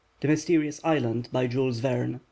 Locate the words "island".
0.83-1.29